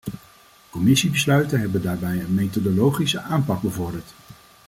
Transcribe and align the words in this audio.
Commissiebesluiten 0.69 1.59
hebben 1.59 1.81
daarbij 1.81 2.19
een 2.19 2.33
methodologische 2.33 3.19
aanpak 3.21 3.61
bevorderd. 3.61 4.13